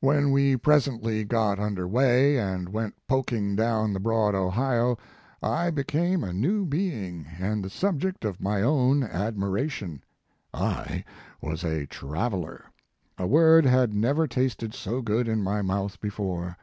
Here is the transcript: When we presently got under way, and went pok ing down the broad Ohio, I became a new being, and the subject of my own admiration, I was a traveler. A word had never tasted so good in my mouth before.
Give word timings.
When 0.00 0.30
we 0.30 0.58
presently 0.58 1.24
got 1.24 1.58
under 1.58 1.88
way, 1.88 2.36
and 2.36 2.68
went 2.68 2.96
pok 3.08 3.32
ing 3.32 3.56
down 3.56 3.94
the 3.94 3.98
broad 3.98 4.34
Ohio, 4.34 4.98
I 5.42 5.70
became 5.70 6.22
a 6.22 6.34
new 6.34 6.66
being, 6.66 7.24
and 7.38 7.64
the 7.64 7.70
subject 7.70 8.26
of 8.26 8.42
my 8.42 8.60
own 8.60 9.02
admiration, 9.02 10.04
I 10.52 11.02
was 11.40 11.64
a 11.64 11.86
traveler. 11.86 12.66
A 13.16 13.26
word 13.26 13.64
had 13.64 13.94
never 13.94 14.26
tasted 14.26 14.74
so 14.74 15.00
good 15.00 15.26
in 15.26 15.42
my 15.42 15.62
mouth 15.62 15.98
before. 15.98 16.58